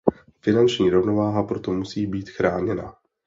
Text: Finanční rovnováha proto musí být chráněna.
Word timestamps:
Finanční 0.41 0.89
rovnováha 0.89 1.43
proto 1.43 1.73
musí 1.73 2.07
být 2.07 2.29
chráněna. 2.29 2.95